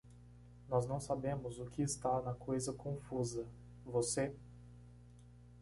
Nós 0.67 0.87
não 0.87 0.99
sabemos 0.99 1.59
o 1.59 1.65
que 1.67 1.83
está 1.83 2.19
na 2.23 2.33
coisa 2.33 2.73
confusa? 2.73 3.45
você? 3.85 4.33